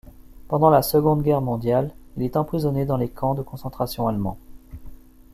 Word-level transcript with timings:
Pendant 0.47 0.71
la 0.71 0.81
Seconde 0.81 1.21
Guerre 1.21 1.41
mondiale, 1.41 1.91
il 2.17 2.23
est 2.23 2.35
emprisonné 2.35 2.85
dans 2.87 2.97
les 2.97 3.07
camps 3.11 3.35
de 3.35 3.43
concentration 3.43 4.07
allemands. 4.07 4.39